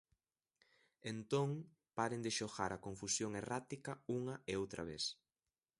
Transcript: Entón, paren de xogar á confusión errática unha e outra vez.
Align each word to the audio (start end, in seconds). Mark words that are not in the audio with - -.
Entón, 1.13 1.49
paren 1.97 2.21
de 2.25 2.31
xogar 2.37 2.71
á 2.75 2.77
confusión 2.87 3.31
errática 3.41 3.93
unha 4.17 4.35
e 4.51 4.53
outra 4.61 4.83
vez. 4.89 5.03